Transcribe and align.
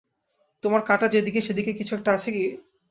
তোমার 0.63 0.81
কাঁটা 0.81 1.07
যে 1.07 1.19
দিকে, 1.21 1.39
সে 1.41 1.53
দিকে 1.53 1.71
কিছু 1.73 1.91
একটা 1.95 2.09
আছে 2.13 2.29
কি? 2.31 2.43